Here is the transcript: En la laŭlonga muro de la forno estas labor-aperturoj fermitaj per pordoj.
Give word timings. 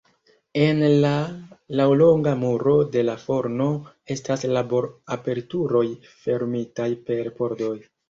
En 0.61 0.79
la 1.03 1.11
laŭlonga 1.79 2.33
muro 2.45 2.73
de 2.97 3.05
la 3.11 3.19
forno 3.27 3.69
estas 4.17 4.49
labor-aperturoj 4.57 5.87
fermitaj 6.27 6.93
per 7.09 7.35
pordoj. 7.41 7.75